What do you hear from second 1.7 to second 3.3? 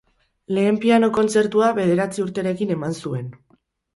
bederatzi urterekin eman zuen.